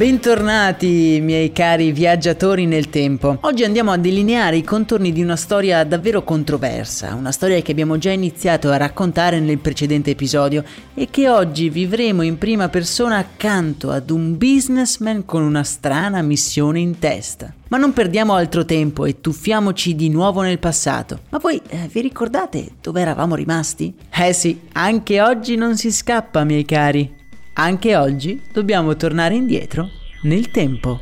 [0.00, 3.36] Bentornati miei cari viaggiatori nel tempo.
[3.42, 7.98] Oggi andiamo a delineare i contorni di una storia davvero controversa, una storia che abbiamo
[7.98, 13.90] già iniziato a raccontare nel precedente episodio e che oggi vivremo in prima persona accanto
[13.90, 17.52] ad un businessman con una strana missione in testa.
[17.68, 21.20] Ma non perdiamo altro tempo e tuffiamoci di nuovo nel passato.
[21.28, 23.94] Ma voi eh, vi ricordate dove eravamo rimasti?
[24.08, 27.18] Eh sì, anche oggi non si scappa, miei cari.
[27.54, 29.90] Anche oggi dobbiamo tornare indietro
[30.22, 31.00] nel tempo.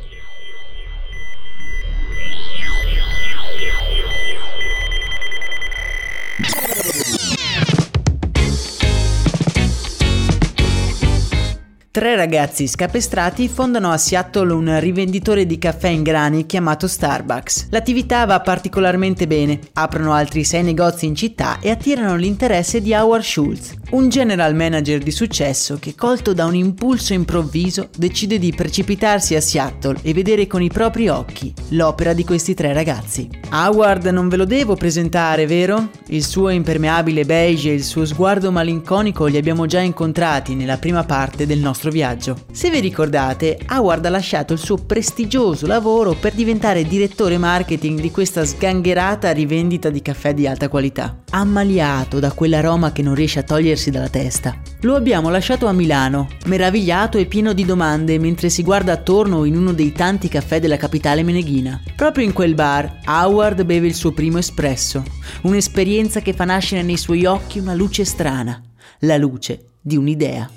[11.99, 17.67] Tre ragazzi scapestrati fondano a Seattle un rivenditore di caffè in grani chiamato Starbucks.
[17.71, 23.23] L'attività va particolarmente bene, aprono altri sei negozi in città e attirano l'interesse di Howard
[23.23, 29.35] Schultz, un general manager di successo che, colto da un impulso improvviso, decide di precipitarsi
[29.35, 33.27] a Seattle e vedere con i propri occhi l'opera di questi tre ragazzi.
[33.51, 35.89] Howard non ve lo devo presentare, vero?
[36.07, 41.03] Il suo impermeabile beige e il suo sguardo malinconico li abbiamo già incontrati nella prima
[41.03, 42.37] parte del nostro nostro viaggio.
[42.51, 48.11] Se vi ricordate, Howard ha lasciato il suo prestigioso lavoro per diventare direttore marketing di
[48.11, 51.23] questa sgangherata rivendita di caffè di alta qualità.
[51.31, 54.55] Ammaliato da quell'aroma che non riesce a togliersi dalla testa.
[54.81, 59.57] Lo abbiamo lasciato a Milano, meravigliato e pieno di domande mentre si guarda attorno in
[59.57, 61.81] uno dei tanti caffè della capitale meneghina.
[61.95, 65.03] Proprio in quel bar, Howard beve il suo primo espresso,
[65.43, 68.61] un'esperienza che fa nascere nei suoi occhi una luce strana,
[68.99, 70.49] la luce di un'idea.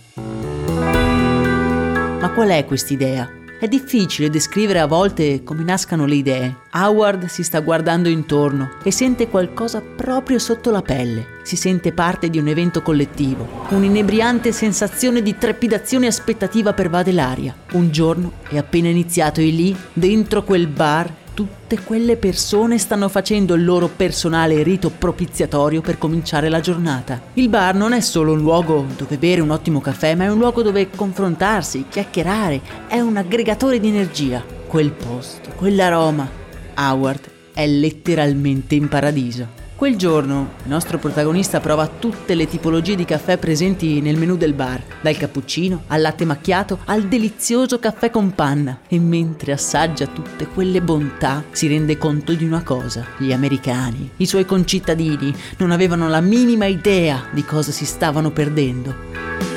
[2.23, 3.29] Ma qual è quest'idea?
[3.59, 6.57] È difficile descrivere a volte come nascano le idee.
[6.73, 11.41] Howard si sta guardando intorno e sente qualcosa proprio sotto la pelle.
[11.43, 13.67] Si sente parte di un evento collettivo.
[13.71, 17.57] Un'inebriante sensazione di trepidazione e aspettativa pervade l'aria.
[17.73, 23.55] Un giorno è appena iniziato e lì, dentro quel bar, tutte quelle persone stanno facendo
[23.55, 27.21] il loro personale rito propiziatorio per cominciare la giornata.
[27.35, 30.39] Il bar non è solo un luogo dove bere un ottimo caffè, ma è un
[30.39, 34.45] luogo dove confrontarsi, chiacchierare, è un aggregatore di energia.
[34.67, 36.29] Quel posto, quell'aroma.
[36.75, 37.21] Howard
[37.53, 39.62] è letteralmente in paradiso.
[39.83, 44.53] Quel giorno il nostro protagonista prova tutte le tipologie di caffè presenti nel menù del
[44.53, 50.47] bar, dal cappuccino al latte macchiato al delizioso caffè con panna e mentre assaggia tutte
[50.47, 56.09] quelle bontà si rende conto di una cosa, gli americani, i suoi concittadini non avevano
[56.09, 59.52] la minima idea di cosa si stavano perdendo.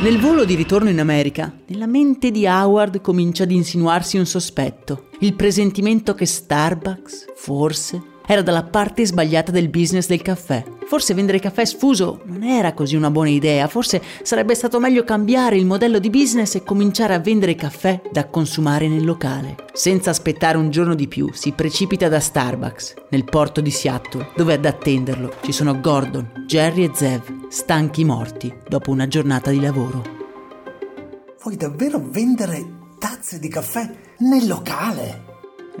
[0.00, 5.08] Nel volo di ritorno in America, nella mente di Howard comincia ad insinuarsi un sospetto,
[5.20, 8.00] il presentimento che Starbucks, forse,
[8.30, 10.62] era dalla parte sbagliata del business del caffè.
[10.86, 15.56] Forse vendere caffè sfuso non era così una buona idea, forse sarebbe stato meglio cambiare
[15.56, 19.56] il modello di business e cominciare a vendere caffè da consumare nel locale.
[19.72, 24.52] Senza aspettare un giorno di più, si precipita da Starbucks, nel porto di Seattle, dove
[24.52, 30.04] ad attenderlo ci sono Gordon, Jerry e Zev, stanchi morti dopo una giornata di lavoro.
[31.40, 32.62] Vuoi davvero vendere
[32.98, 35.27] tazze di caffè nel locale?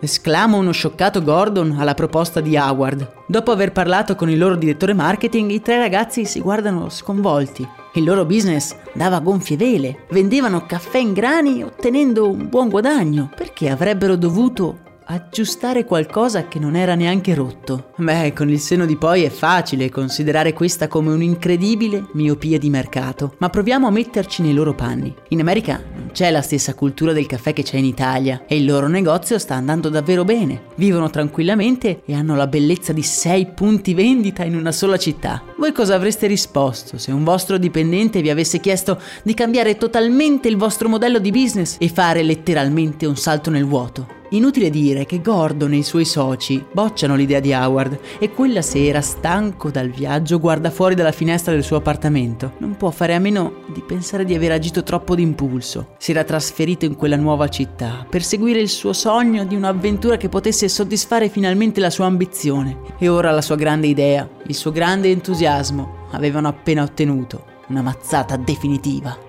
[0.00, 3.24] Esclama uno scioccato Gordon alla proposta di Howard.
[3.26, 7.66] Dopo aver parlato con il loro direttore marketing, i tre ragazzi si guardano sconvolti.
[7.94, 13.30] Il loro business dava gonfie vele, vendevano caffè in grani ottenendo un buon guadagno.
[13.34, 17.92] Perché avrebbero dovuto aggiustare qualcosa che non era neanche rotto.
[17.96, 23.34] Beh, con il seno di poi è facile considerare questa come un'incredibile miopia di mercato,
[23.38, 25.14] ma proviamo a metterci nei loro panni.
[25.28, 28.66] In America non c'è la stessa cultura del caffè che c'è in Italia e il
[28.66, 30.64] loro negozio sta andando davvero bene.
[30.74, 35.42] Vivono tranquillamente e hanno la bellezza di 6 punti vendita in una sola città.
[35.56, 40.58] Voi cosa avreste risposto se un vostro dipendente vi avesse chiesto di cambiare totalmente il
[40.58, 44.17] vostro modello di business e fare letteralmente un salto nel vuoto?
[44.30, 49.00] Inutile dire che Gordon e i suoi soci bocciano l'idea di Howard e quella sera,
[49.00, 52.52] stanco dal viaggio, guarda fuori dalla finestra del suo appartamento.
[52.58, 55.94] Non può fare a meno di pensare di aver agito troppo d'impulso.
[55.96, 60.28] Si era trasferito in quella nuova città per seguire il suo sogno di un'avventura che
[60.28, 62.80] potesse soddisfare finalmente la sua ambizione.
[62.98, 68.36] E ora la sua grande idea, il suo grande entusiasmo avevano appena ottenuto una mazzata
[68.36, 69.27] definitiva.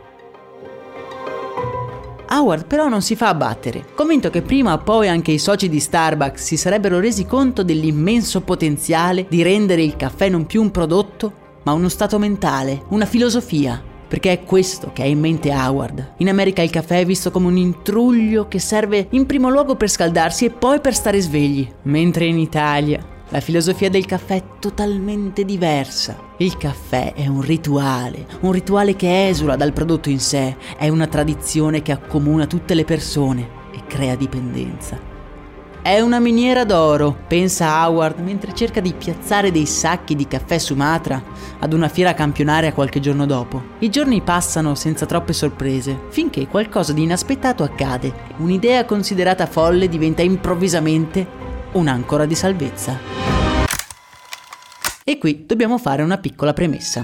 [2.32, 5.80] Howard però non si fa abbattere, convinto che prima o poi anche i soci di
[5.80, 11.34] Starbucks si sarebbero resi conto dell'immenso potenziale di rendere il caffè non più un prodotto,
[11.64, 13.82] ma uno stato mentale, una filosofia.
[14.10, 16.14] Perché è questo che ha in mente Howard.
[16.18, 19.88] In America il caffè è visto come un intruglio che serve in primo luogo per
[19.88, 25.46] scaldarsi e poi per stare svegli, mentre in Italia la filosofia del caffè è totalmente
[25.46, 26.18] diversa.
[26.38, 31.06] Il caffè è un rituale, un rituale che esula dal prodotto in sé, è una
[31.06, 35.18] tradizione che accomuna tutte le persone e crea dipendenza.
[35.82, 41.24] È una miniera d'oro, pensa Howard mentre cerca di piazzare dei sacchi di caffè Sumatra
[41.60, 43.62] ad una fiera campionaria qualche giorno dopo.
[43.80, 48.12] I giorni passano senza troppe sorprese, finché qualcosa di inaspettato accade.
[48.38, 52.98] Un'idea considerata folle diventa improvvisamente un'ancora di salvezza.
[55.04, 57.04] E qui dobbiamo fare una piccola premessa.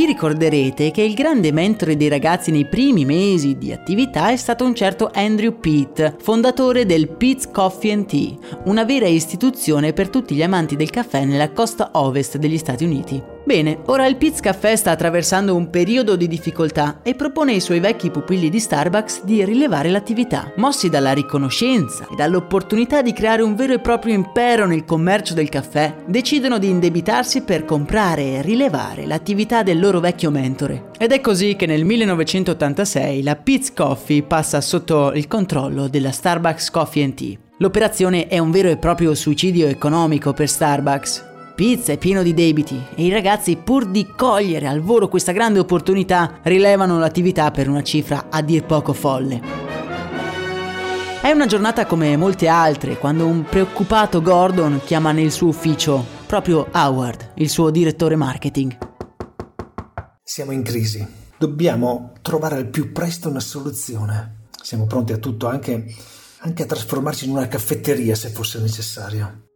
[0.00, 4.64] Vi ricorderete che il grande mentore dei ragazzi nei primi mesi di attività è stato
[4.64, 10.34] un certo Andrew Pitt, fondatore del Pitt's Coffee and Tea, una vera istituzione per tutti
[10.34, 13.22] gli amanti del caffè nella costa ovest degli Stati Uniti.
[13.42, 17.80] Bene, ora il Piz Caffè sta attraversando un periodo di difficoltà e propone ai suoi
[17.80, 20.52] vecchi pupilli di Starbucks di rilevare l'attività.
[20.56, 25.48] Mossi dalla riconoscenza e dall'opportunità di creare un vero e proprio impero nel commercio del
[25.48, 30.90] caffè, decidono di indebitarsi per comprare e rilevare l'attività del loro vecchio mentore.
[30.98, 36.70] Ed è così che nel 1986 la Piz Coffee passa sotto il controllo della Starbucks
[36.70, 37.38] Coffee Tea.
[37.58, 41.29] L'operazione è un vero e proprio suicidio economico per Starbucks,
[41.60, 45.58] Pizza è pieno di debiti e i ragazzi, pur di cogliere al volo questa grande
[45.58, 49.42] opportunità, rilevano l'attività per una cifra a dir poco folle.
[51.20, 56.66] È una giornata come molte altre, quando un preoccupato Gordon chiama nel suo ufficio proprio
[56.72, 58.78] Howard, il suo direttore marketing.
[60.22, 61.06] Siamo in crisi.
[61.36, 64.46] Dobbiamo trovare al più presto una soluzione.
[64.62, 65.94] Siamo pronti a tutto, anche,
[66.38, 69.49] anche a trasformarci in una caffetteria se fosse necessario.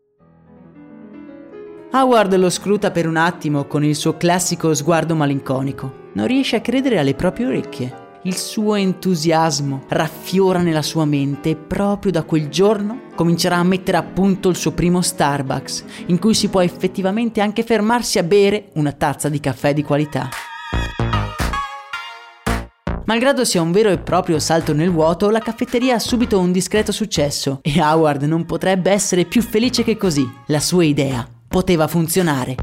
[1.96, 6.08] Howard lo scruta per un attimo con il suo classico sguardo malinconico.
[6.14, 8.19] Non riesce a credere alle proprie orecchie.
[8.25, 13.96] Il suo entusiasmo raffiora nella sua mente e proprio da quel giorno comincerà a mettere
[13.96, 18.70] a punto il suo primo Starbucks, in cui si può effettivamente anche fermarsi a bere
[18.75, 20.31] una tazza di caffè di qualità.
[23.05, 26.91] Malgrado sia un vero e proprio salto nel vuoto, la caffetteria ha subito un discreto
[26.91, 30.29] successo e Howard non potrebbe essere più felice che così.
[30.46, 32.56] La sua idea poteva funzionare.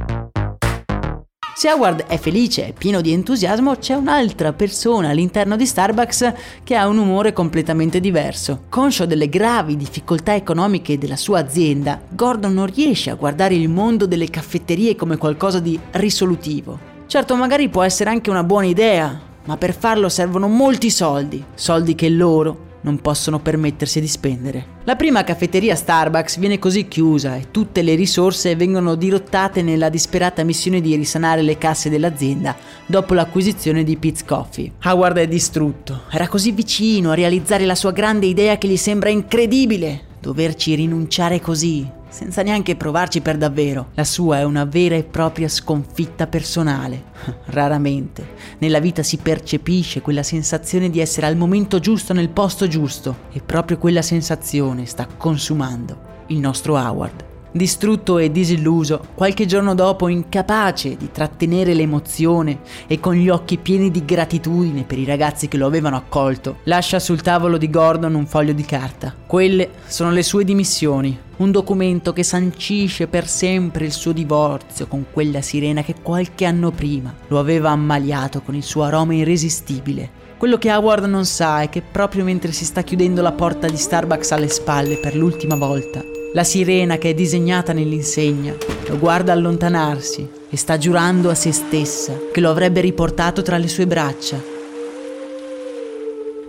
[1.56, 6.76] Se Howard è felice e pieno di entusiasmo, c'è un'altra persona all'interno di Starbucks che
[6.76, 8.64] ha un umore completamente diverso.
[8.68, 14.06] Conscio delle gravi difficoltà economiche della sua azienda, Gordon non riesce a guardare il mondo
[14.06, 16.78] delle caffetterie come qualcosa di risolutivo.
[17.08, 21.96] Certo, magari può essere anche una buona idea, ma per farlo servono molti soldi, soldi
[21.96, 24.80] che loro non possono permettersi di spendere.
[24.84, 30.44] La prima caffetteria Starbucks viene così chiusa e tutte le risorse vengono dirottate nella disperata
[30.44, 34.72] missione di risanare le casse dell'azienda dopo l'acquisizione di Pete's Coffee.
[34.84, 39.10] Howard è distrutto, era così vicino a realizzare la sua grande idea che gli sembra
[39.10, 43.88] incredibile doverci rinunciare così, senza neanche provarci per davvero.
[43.96, 47.06] La sua è una vera e propria sconfitta personale.
[47.46, 53.30] Raramente nella vita si percepisce quella sensazione di essere al momento giusto nel posto giusto
[53.32, 57.31] e proprio quella sensazione sta consumando il nostro Howard.
[57.53, 63.91] Distrutto e disilluso, qualche giorno dopo, incapace di trattenere l'emozione e con gli occhi pieni
[63.91, 68.25] di gratitudine per i ragazzi che lo avevano accolto, lascia sul tavolo di Gordon un
[68.25, 69.13] foglio di carta.
[69.27, 75.08] Quelle sono le sue dimissioni, un documento che sancisce per sempre il suo divorzio con
[75.12, 80.20] quella sirena che qualche anno prima lo aveva ammaliato con il suo aroma irresistibile.
[80.38, 83.77] Quello che Howard non sa è che proprio mentre si sta chiudendo la porta di
[83.77, 86.01] Starbucks alle spalle per l'ultima volta,
[86.34, 88.56] la sirena che è disegnata nell'insegna
[88.88, 93.68] lo guarda allontanarsi e sta giurando a se stessa che lo avrebbe riportato tra le
[93.68, 94.42] sue braccia.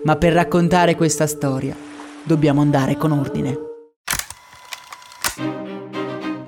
[0.04, 1.74] Ma per raccontare questa storia
[2.22, 3.71] dobbiamo andare con ordine.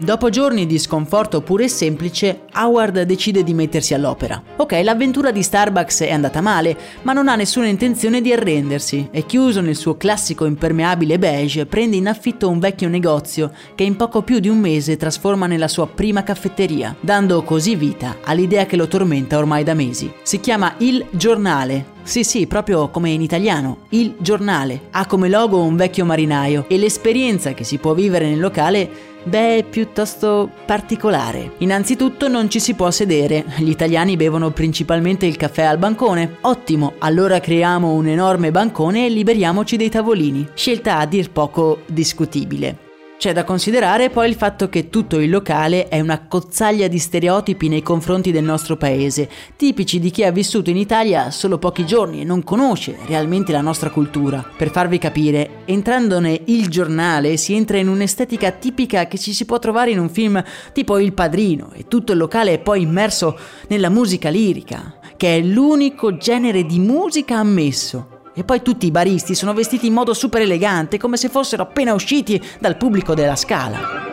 [0.05, 4.41] Dopo giorni di sconforto puro e semplice, Howard decide di mettersi all'opera.
[4.57, 9.25] Ok, l'avventura di Starbucks è andata male, ma non ha nessuna intenzione di arrendersi e
[9.25, 14.21] chiuso nel suo classico impermeabile beige prende in affitto un vecchio negozio che in poco
[14.21, 18.87] più di un mese trasforma nella sua prima caffetteria, dando così vita all'idea che lo
[18.87, 20.13] tormenta ormai da mesi.
[20.23, 24.89] Si chiama Il Giornale sì, sì, proprio come in italiano, il giornale.
[24.91, 29.59] Ha come logo un vecchio marinaio e l'esperienza che si può vivere nel locale, beh,
[29.59, 31.53] è piuttosto particolare.
[31.59, 36.37] Innanzitutto non ci si può sedere, gli italiani bevono principalmente il caffè al bancone.
[36.43, 40.49] Ottimo, allora creiamo un enorme bancone e liberiamoci dei tavolini.
[40.55, 42.84] Scelta a dir poco discutibile.
[43.25, 47.69] C'è da considerare poi il fatto che tutto il locale è una cozzaglia di stereotipi
[47.69, 52.21] nei confronti del nostro paese, tipici di chi ha vissuto in Italia solo pochi giorni
[52.21, 54.45] e non conosce realmente la nostra cultura.
[54.55, 59.59] Per farvi capire, entrandone il giornale si entra in un'estetica tipica che ci si può
[59.59, 63.39] trovare in un film tipo Il Padrino e tutto il locale è poi immerso
[63.69, 69.35] nella musica lirica, che è l'unico genere di musica ammesso e poi tutti i baristi
[69.35, 74.13] sono vestiti in modo super elegante, come se fossero appena usciti dal pubblico della scala.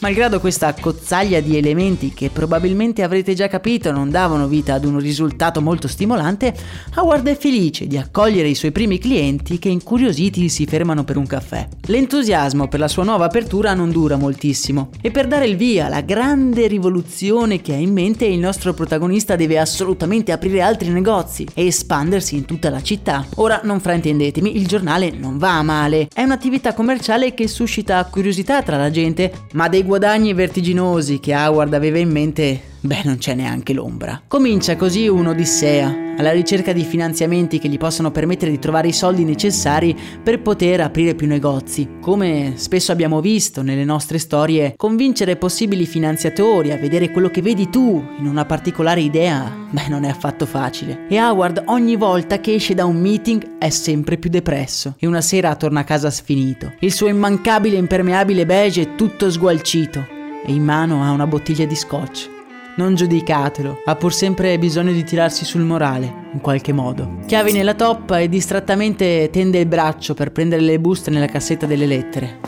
[0.00, 5.00] Malgrado questa cozzaglia di elementi che probabilmente avrete già capito non davano vita ad un
[5.00, 6.54] risultato molto stimolante,
[6.94, 11.26] Howard è felice di accogliere i suoi primi clienti che incuriositi si fermano per un
[11.26, 11.66] caffè.
[11.86, 16.02] L'entusiasmo per la sua nuova apertura non dura moltissimo e per dare il via alla
[16.02, 21.66] grande rivoluzione che ha in mente il nostro protagonista deve assolutamente aprire altri negozi e
[21.66, 23.26] espandersi in tutta la città.
[23.36, 28.76] Ora non fraintendetemi, il giornale non va male, è un'attività commerciale che suscita curiosità tra
[28.76, 33.72] la gente, ma dei guadagni vertiginosi che Howard aveva in mente, beh, non c'è neanche
[33.72, 34.22] l'ombra.
[34.26, 39.24] Comincia così un'odissea alla ricerca di finanziamenti che gli possano permettere di trovare i soldi
[39.24, 41.88] necessari per poter aprire più negozi.
[42.00, 47.70] Come spesso abbiamo visto nelle nostre storie, convincere possibili finanziatori a vedere quello che vedi
[47.70, 51.06] tu in una particolare idea, beh, non è affatto facile.
[51.08, 55.20] E Howard ogni volta che esce da un meeting è sempre più depresso e una
[55.20, 56.72] sera torna a casa sfinito.
[56.80, 60.04] Il suo immancabile impermeabile beige è tutto sgualcito
[60.44, 62.37] e in mano ha una bottiglia di scotch.
[62.78, 67.18] Non giudicatelo, ha pur sempre bisogno di tirarsi sul morale, in qualche modo.
[67.26, 71.86] Chiavi nella toppa e distrattamente tende il braccio per prendere le buste nella cassetta delle
[71.86, 72.38] lettere.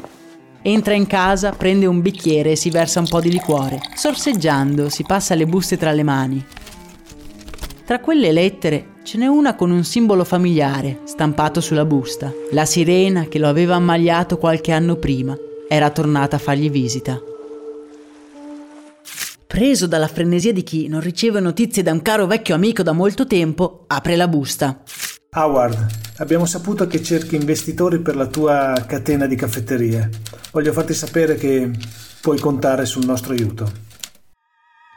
[0.63, 3.81] Entra in casa, prende un bicchiere e si versa un po' di liquore.
[3.97, 6.47] Sorseggiando, si passa le buste tra le mani.
[7.85, 12.33] Tra quelle lettere ce n'è una con un simbolo familiare stampato sulla busta.
[12.53, 15.37] La sirena che lo aveva ammaliato qualche anno prima
[15.69, 17.21] era tornata a fargli visita.
[19.51, 23.27] Preso dalla frenesia di chi non riceve notizie da un caro vecchio amico da molto
[23.27, 24.81] tempo, apre la busta.
[25.35, 25.87] Howard,
[26.19, 30.09] abbiamo saputo che cerchi investitori per la tua catena di caffetterie.
[30.53, 31.69] Voglio farti sapere che
[32.21, 33.69] puoi contare sul nostro aiuto.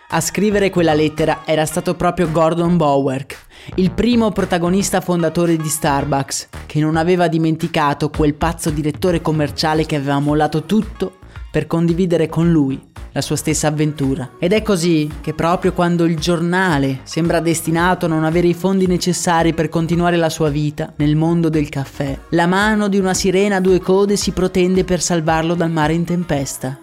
[0.10, 3.36] A scrivere quella lettera era stato proprio Gordon Bowerk,
[3.78, 9.96] il primo protagonista fondatore di Starbucks, che non aveva dimenticato quel pazzo direttore commerciale che
[9.96, 11.22] aveva mollato tutto
[11.54, 12.82] per condividere con lui
[13.12, 14.32] la sua stessa avventura.
[14.40, 18.88] Ed è così che proprio quando il giornale sembra destinato a non avere i fondi
[18.88, 23.58] necessari per continuare la sua vita nel mondo del caffè, la mano di una sirena
[23.58, 26.80] a due code si protende per salvarlo dal mare in tempesta.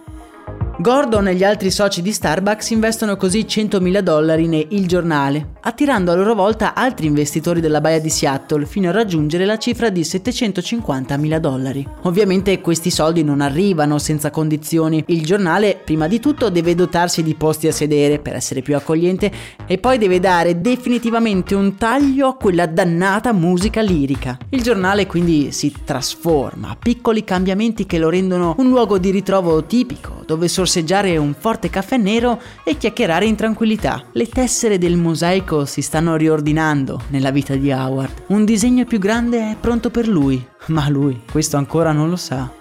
[0.81, 6.11] Gordon e gli altri soci di Starbucks investono così 100.000 dollari ne Il Giornale, attirando
[6.11, 10.01] a loro volta altri investitori della baia di Seattle fino a raggiungere la cifra di
[10.01, 11.87] 750.000 dollari.
[12.01, 15.03] Ovviamente questi soldi non arrivano senza condizioni.
[15.09, 19.31] Il giornale prima di tutto deve dotarsi di posti a sedere per essere più accogliente
[19.67, 24.35] e poi deve dare definitivamente un taglio a quella dannata musica lirica.
[24.49, 30.20] Il giornale quindi si trasforma, piccoli cambiamenti che lo rendono un luogo di ritrovo tipico,
[30.31, 34.01] dove sorseggiare un forte caffè nero e chiacchierare in tranquillità.
[34.13, 38.23] Le tessere del mosaico si stanno riordinando nella vita di Howard.
[38.27, 42.60] Un disegno più grande è pronto per lui, ma lui questo ancora non lo sa.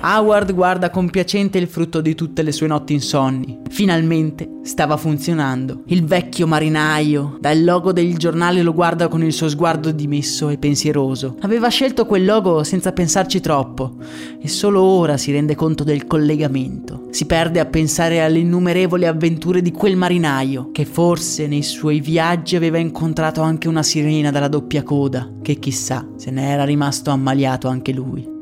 [0.00, 3.58] Howard guarda compiacente il frutto di tutte le sue notti insonni.
[3.68, 5.82] Finalmente stava funzionando.
[5.86, 10.58] Il vecchio marinaio, dal logo del giornale, lo guarda con il suo sguardo dimesso e
[10.58, 11.34] pensieroso.
[11.40, 13.96] Aveva scelto quel logo senza pensarci troppo
[14.40, 17.08] e solo ora si rende conto del collegamento.
[17.10, 22.54] Si perde a pensare alle innumerevoli avventure di quel marinaio, che forse nei suoi viaggi
[22.54, 27.66] aveva incontrato anche una sirena dalla doppia coda, che chissà se ne era rimasto ammaliato
[27.66, 28.36] anche lui.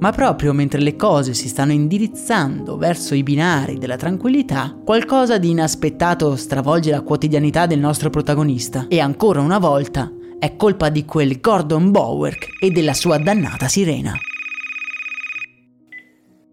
[0.00, 5.50] Ma proprio mentre le cose si stanno indirizzando verso i binari della tranquillità, qualcosa di
[5.50, 11.40] inaspettato stravolge la quotidianità del nostro protagonista e ancora una volta è colpa di quel
[11.40, 14.12] Gordon Bowerk e della sua dannata sirena.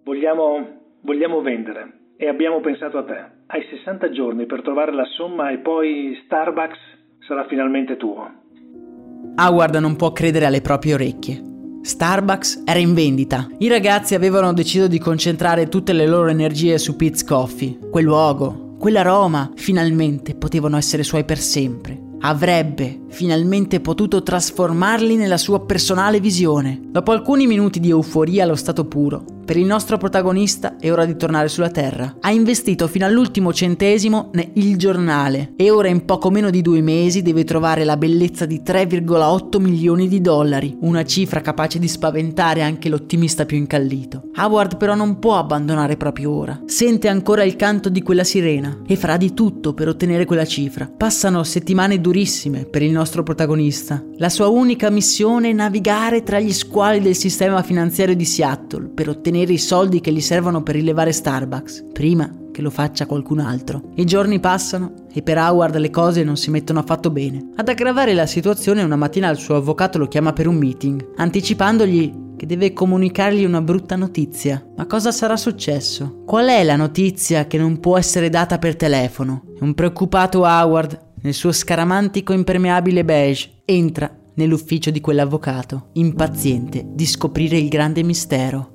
[0.04, 0.68] Vogliamo,
[1.02, 3.26] vogliamo vendere e abbiamo pensato a te.
[3.46, 6.78] Hai 60 giorni per trovare la somma e poi Starbucks
[7.28, 8.28] sarà finalmente tuo.
[9.36, 11.54] Howard non può credere alle proprie orecchie.
[11.86, 13.48] Starbucks era in vendita.
[13.60, 17.78] I ragazzi avevano deciso di concentrare tutte le loro energie su Pete's Coffee.
[17.92, 22.02] Quel luogo, quell'aroma, finalmente potevano essere suoi per sempre.
[22.22, 26.82] Avrebbe finalmente potuto trasformarli nella sua personale visione.
[26.88, 31.16] Dopo alcuni minuti di euforia allo stato puro, per il nostro protagonista è ora di
[31.16, 32.16] tornare sulla Terra.
[32.20, 37.22] Ha investito fino all'ultimo centesimo nel giornale e ora in poco meno di due mesi
[37.22, 42.90] deve trovare la bellezza di 3,8 milioni di dollari, una cifra capace di spaventare anche
[42.90, 44.32] l'ottimista più incallito.
[44.36, 46.60] Howard però non può abbandonare proprio ora.
[46.66, 50.90] Sente ancora il canto di quella sirena e farà di tutto per ottenere quella cifra.
[50.98, 54.04] Passano settimane durissime per il nostro protagonista.
[54.18, 59.10] La sua unica missione è navigare tra gli squali del sistema finanziario di Seattle per
[59.10, 63.40] ottenere ottenere i soldi che gli servono per rilevare Starbucks, prima che lo faccia qualcun
[63.40, 63.92] altro.
[63.96, 67.50] I giorni passano e per Howard le cose non si mettono affatto bene.
[67.58, 72.24] Ad aggravare la situazione una mattina il suo avvocato lo chiama per un meeting, anticipandogli
[72.38, 74.66] che deve comunicargli una brutta notizia.
[74.78, 76.22] Ma cosa sarà successo?
[76.26, 79.44] Qual è la notizia che non può essere data per telefono?
[79.60, 87.58] Un preoccupato Howard, nel suo scaramantico impermeabile beige, entra nell'ufficio di quell'avvocato, impaziente di scoprire
[87.58, 88.75] il grande mistero.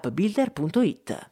[0.00, 1.30] appbuilder.it.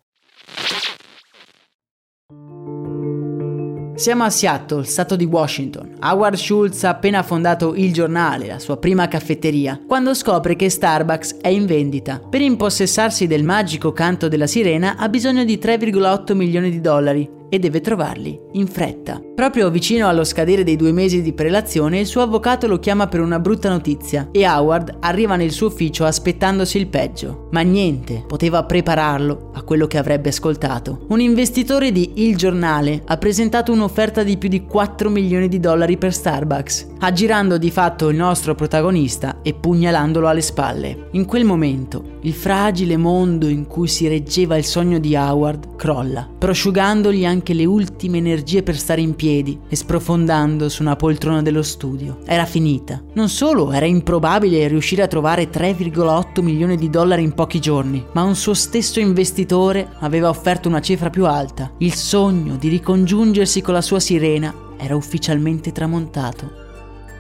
[3.96, 5.98] Siamo a Seattle, stato di Washington.
[6.00, 11.37] Howard Schultz ha appena fondato Il Giornale, la sua prima caffetteria, quando scopre che Starbucks
[11.40, 12.18] è in vendita.
[12.18, 17.60] Per impossessarsi del magico canto della sirena ha bisogno di 3,8 milioni di dollari e
[17.60, 19.22] deve trovarli in fretta.
[19.32, 23.20] Proprio vicino allo scadere dei due mesi di prelazione, il suo avvocato lo chiama per
[23.20, 27.48] una brutta notizia e Howard arriva nel suo ufficio aspettandosi il peggio.
[27.52, 31.06] Ma niente poteva prepararlo a quello che avrebbe ascoltato.
[31.10, 35.96] Un investitore di Il Giornale ha presentato un'offerta di più di 4 milioni di dollari
[35.96, 41.08] per Starbucks, aggirando di fatto il nostro protagonista e pugnalandolo alle spalle.
[41.12, 46.28] In quel momento, il fragile mondo in cui si reggeva il sogno di Howard crolla,
[46.38, 51.62] prosciugandogli anche le ultime energie per stare in piedi e sprofondando su una poltrona dello
[51.62, 52.20] studio.
[52.24, 53.02] Era finita.
[53.12, 58.22] Non solo era improbabile riuscire a trovare 3,8 milioni di dollari in pochi giorni, ma
[58.22, 61.72] un suo stesso investitore aveva offerto una cifra più alta.
[61.78, 66.62] Il sogno di ricongiungersi con la sua sirena era ufficialmente tramontato.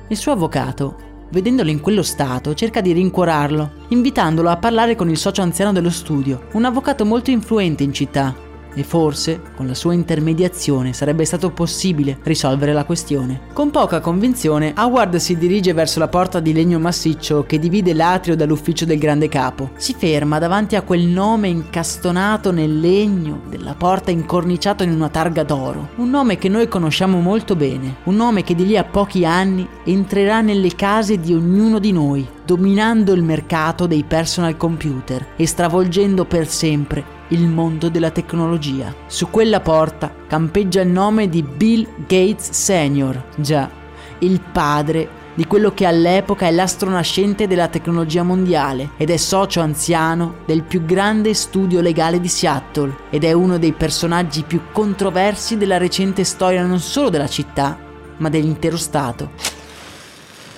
[0.08, 5.18] Il suo avvocato vedendolo in quello stato, cerca di rincuorarlo, invitandolo a parlare con il
[5.18, 8.43] socio anziano dello studio, un avvocato molto influente in città.
[8.74, 13.40] E forse, con la sua intermediazione, sarebbe stato possibile risolvere la questione.
[13.52, 18.36] Con poca convinzione, Howard si dirige verso la porta di legno massiccio che divide l'atrio
[18.36, 19.70] dall'ufficio del grande capo.
[19.76, 25.42] Si ferma davanti a quel nome incastonato nel legno della porta incorniciato in una targa
[25.42, 25.90] d'oro.
[25.96, 29.66] Un nome che noi conosciamo molto bene, un nome che di lì a pochi anni
[29.84, 36.24] entrerà nelle case di ognuno di noi, dominando il mercato dei personal computer e stravolgendo
[36.24, 38.94] per sempre il mondo della tecnologia.
[39.06, 43.70] Su quella porta campeggia il nome di Bill Gates Sr., già,
[44.18, 49.60] il padre di quello che all'epoca è l'astro nascente della tecnologia mondiale ed è socio
[49.60, 55.56] anziano del più grande studio legale di Seattle ed è uno dei personaggi più controversi
[55.56, 57.76] della recente storia non solo della città,
[58.18, 59.63] ma dell'intero Stato.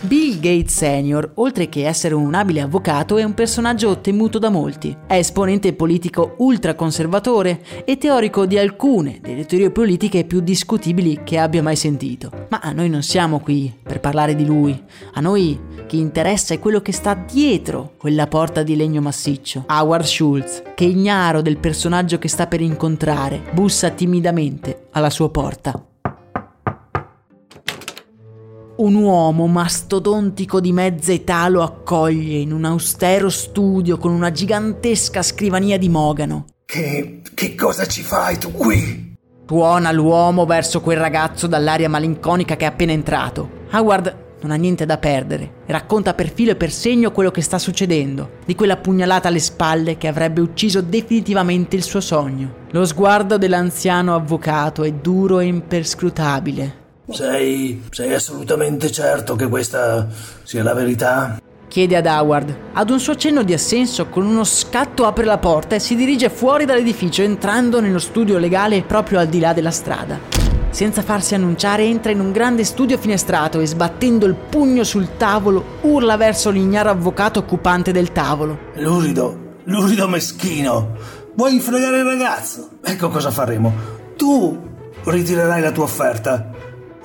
[0.00, 4.94] Bill Gates Sr., oltre che essere un abile avvocato, è un personaggio temuto da molti.
[5.06, 11.62] È esponente politico ultraconservatore e teorico di alcune delle teorie politiche più discutibili che abbia
[11.62, 12.30] mai sentito.
[12.50, 14.78] Ma noi non siamo qui per parlare di lui.
[15.14, 19.64] A noi chi interessa è quello che sta dietro quella porta di legno massiccio.
[19.66, 25.82] Howard Schultz, che ignaro del personaggio che sta per incontrare, bussa timidamente alla sua porta.
[28.76, 35.22] Un uomo mastodontico di mezza età lo accoglie in un austero studio con una gigantesca
[35.22, 36.44] scrivania di mogano.
[36.66, 39.14] Che, che cosa ci fai tu qui?
[39.46, 43.64] Tuona l'uomo verso quel ragazzo dall'aria malinconica che è appena entrato.
[43.72, 47.40] Howard non ha niente da perdere e racconta per filo e per segno quello che
[47.40, 52.66] sta succedendo, di quella pugnalata alle spalle che avrebbe ucciso definitivamente il suo sogno.
[52.72, 56.84] Lo sguardo dell'anziano avvocato è duro e imperscrutabile.
[57.08, 60.08] Sei, sei assolutamente certo che questa
[60.42, 61.40] sia la verità?
[61.68, 62.56] Chiede ad Howard.
[62.72, 66.30] Ad un suo cenno di assenso, con uno scatto apre la porta e si dirige
[66.30, 70.18] fuori dall'edificio, entrando nello studio legale proprio al di là della strada.
[70.70, 75.78] Senza farsi annunciare, entra in un grande studio finestrato e sbattendo il pugno sul tavolo,
[75.82, 78.58] urla verso l'ignaro avvocato occupante del tavolo.
[78.74, 80.96] Lurido, lurido meschino,
[81.34, 82.70] vuoi fregare il ragazzo?
[82.82, 83.72] Ecco cosa faremo.
[84.16, 86.54] Tu ritirerai la tua offerta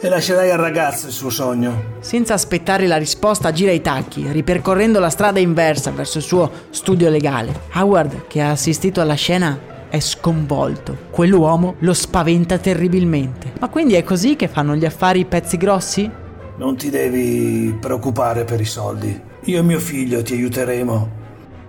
[0.04, 2.00] e lascerai al ragazzo il suo sogno.
[2.00, 7.08] Senza aspettare la risposta, gira i tacchi, ripercorrendo la strada inversa verso il suo studio
[7.08, 7.62] legale.
[7.76, 9.60] Howard, che ha assistito alla scena,
[9.90, 10.98] è sconvolto.
[11.12, 13.54] Quell'uomo lo spaventa terribilmente.
[13.60, 16.10] Ma quindi è così che fanno gli affari i pezzi grossi?
[16.58, 19.22] Non ti devi preoccupare per i soldi.
[19.46, 21.20] Io e mio figlio ti aiuteremo.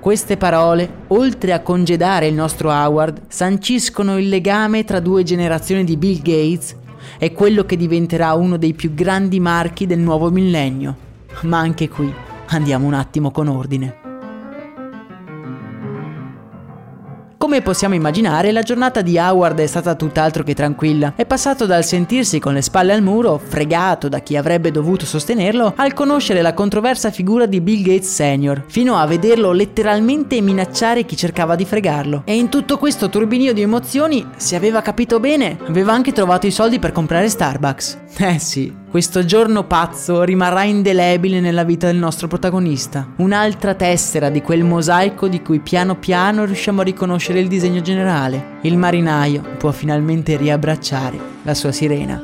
[0.00, 5.96] Queste parole, oltre a congedare il nostro Howard, sanciscono il legame tra due generazioni di
[5.96, 6.80] Bill Gates
[7.18, 10.96] è quello che diventerà uno dei più grandi marchi del nuovo millennio.
[11.42, 12.12] Ma anche qui
[12.46, 14.01] andiamo un attimo con ordine.
[17.52, 21.12] Come possiamo immaginare, la giornata di Howard è stata tutt'altro che tranquilla.
[21.14, 25.74] È passato dal sentirsi con le spalle al muro, fregato da chi avrebbe dovuto sostenerlo,
[25.76, 31.14] al conoscere la controversa figura di Bill Gates Sr., fino a vederlo letteralmente minacciare chi
[31.14, 32.22] cercava di fregarlo.
[32.24, 36.50] E in tutto questo turbinio di emozioni, se aveva capito bene, aveva anche trovato i
[36.50, 37.98] soldi per comprare Starbucks.
[38.22, 43.14] Eh sì, questo giorno pazzo rimarrà indelebile nella vita del nostro protagonista.
[43.16, 48.58] Un'altra tessera di quel mosaico di cui piano piano riusciamo a riconoscere il disegno generale.
[48.60, 52.22] Il marinaio può finalmente riabbracciare la sua sirena.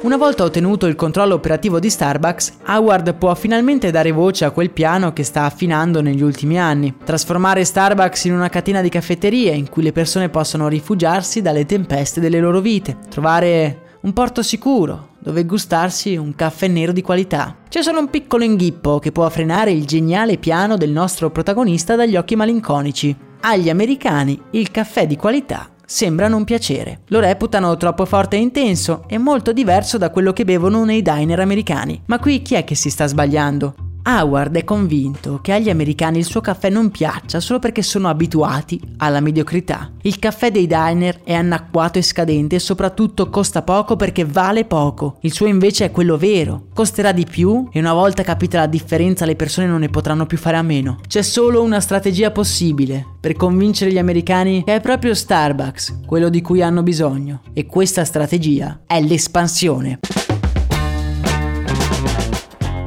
[0.00, 4.70] Una volta ottenuto il controllo operativo di Starbucks, Howard può finalmente dare voce a quel
[4.70, 9.68] piano che sta affinando negli ultimi anni, trasformare Starbucks in una catena di caffetterie in
[9.68, 15.44] cui le persone possono rifugiarsi dalle tempeste delle loro vite, trovare un porto sicuro dove
[15.44, 17.56] gustarsi un caffè nero di qualità.
[17.68, 22.16] C'è solo un piccolo inghippo che può frenare il geniale piano del nostro protagonista dagli
[22.16, 23.14] occhi malinconici.
[23.40, 27.00] Agli americani il caffè di qualità sembra non piacere.
[27.08, 31.40] Lo reputano troppo forte e intenso e molto diverso da quello che bevono nei diner
[31.40, 32.00] americani.
[32.06, 33.89] Ma qui chi è che si sta sbagliando?
[34.02, 38.80] Howard è convinto che agli americani il suo caffè non piaccia solo perché sono abituati
[38.98, 39.90] alla mediocrità.
[40.02, 45.18] Il caffè dei diner è anacquato e scadente e soprattutto costa poco perché vale poco.
[45.20, 46.66] Il suo invece è quello vero.
[46.72, 50.38] Costerà di più e una volta capita la differenza le persone non ne potranno più
[50.38, 50.98] fare a meno.
[51.06, 56.40] C'è solo una strategia possibile per convincere gli americani che è proprio Starbucks quello di
[56.40, 57.42] cui hanno bisogno.
[57.52, 59.98] E questa strategia è l'espansione.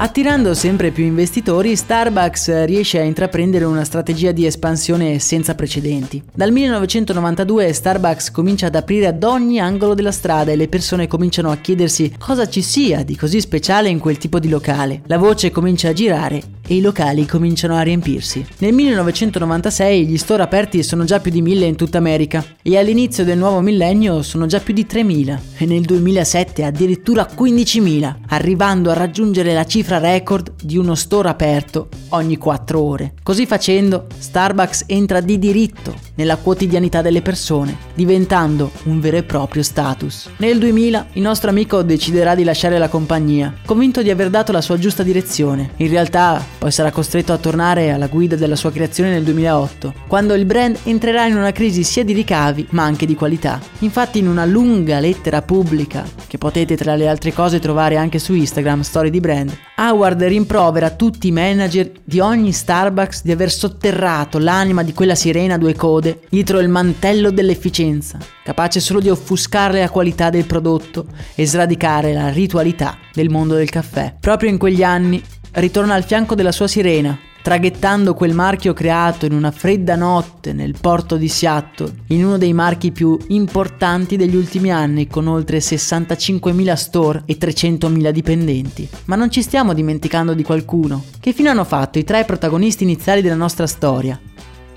[0.04, 6.22] Attirando sempre più investitori, Starbucks riesce a intraprendere una strategia di espansione senza precedenti.
[6.34, 11.52] Dal 1992 Starbucks comincia ad aprire ad ogni angolo della strada e le persone cominciano
[11.52, 15.04] a chiedersi cosa ci sia di così speciale in quel tipo di locale.
[15.06, 18.46] La voce comincia a girare e i locali cominciano a riempirsi.
[18.60, 23.24] Nel 1996 gli store aperti sono già più di 1000 in tutta America e all'inizio
[23.24, 28.94] del nuovo millennio sono già più di 3000 e nel 2007 addirittura 15.000, arrivando a
[28.96, 33.14] raggiungere la cifra record di uno store aperto ogni 4 ore.
[33.24, 39.64] Così facendo, Starbucks entra di diritto nella quotidianità delle persone, diventando un vero e proprio
[39.64, 40.30] status.
[40.38, 44.62] Nel 2000 il nostro amico deciderà di lasciare la compagnia, convinto di aver dato la
[44.62, 45.72] sua giusta direzione.
[45.78, 50.34] In realtà poi sarà costretto a tornare alla guida della sua creazione nel 2008, quando
[50.34, 53.60] il brand entrerà in una crisi sia di ricavi ma anche di qualità.
[53.80, 58.34] Infatti in una lunga lettera pubblica, che potete tra le altre cose trovare anche su
[58.34, 64.40] Instagram, Story di Brand, Howard rimprovera tutti i manager di ogni Starbucks di aver sotterrato
[64.40, 69.82] l'anima di quella sirena a due code dietro il mantello dell'efficienza, capace solo di offuscare
[69.82, 74.16] la qualità del prodotto e sradicare la ritualità del mondo del caffè.
[74.18, 79.34] Proprio in quegli anni ritorna al fianco della sua sirena, traghettando quel marchio creato in
[79.34, 84.72] una fredda notte nel porto di Seattle, in uno dei marchi più importanti degli ultimi
[84.72, 88.88] anni, con oltre 65.000 store e 300.000 dipendenti.
[89.06, 91.04] Ma non ci stiamo dimenticando di qualcuno.
[91.20, 94.18] Che fine hanno fatto i tre protagonisti iniziali della nostra storia?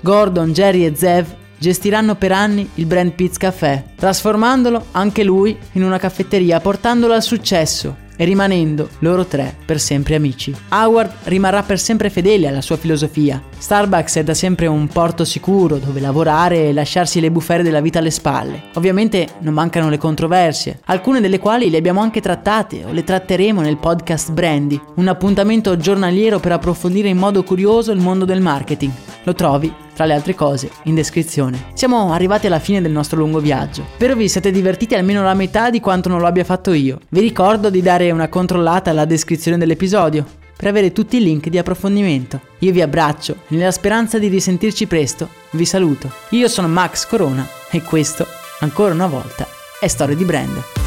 [0.01, 1.25] Gordon, Jerry e Zev
[1.57, 7.23] gestiranno per anni il brand Piz Café, trasformandolo anche lui in una caffetteria, portandolo al
[7.23, 10.53] successo e rimanendo loro tre per sempre amici.
[10.69, 13.41] Howard rimarrà per sempre fedele alla sua filosofia.
[13.57, 17.99] Starbucks è da sempre un porto sicuro dove lavorare e lasciarsi le bufere della vita
[17.99, 18.63] alle spalle.
[18.73, 23.61] Ovviamente non mancano le controversie, alcune delle quali le abbiamo anche trattate o le tratteremo
[23.61, 28.91] nel podcast Brandy, un appuntamento giornaliero per approfondire in modo curioso il mondo del marketing.
[29.23, 31.69] Lo trovi tra le altre cose, in descrizione.
[31.73, 33.83] Siamo arrivati alla fine del nostro lungo viaggio.
[33.95, 36.99] Spero vi siate divertiti almeno la metà di quanto non lo abbia fatto io.
[37.09, 40.23] Vi ricordo di dare una controllata alla descrizione dell'episodio
[40.55, 42.41] per avere tutti i link di approfondimento.
[42.59, 45.29] Io vi abbraccio nella speranza di risentirci presto.
[45.49, 46.11] Vi saluto.
[46.29, 48.27] Io sono Max Corona e questo,
[48.59, 49.47] ancora una volta,
[49.79, 50.86] è Storia di Brand.